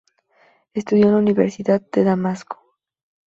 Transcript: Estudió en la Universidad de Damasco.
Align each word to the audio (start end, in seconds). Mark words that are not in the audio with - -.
Estudió 0.73 1.05
en 1.05 1.11
la 1.11 1.19
Universidad 1.19 1.79
de 1.91 2.03
Damasco. 2.03 2.59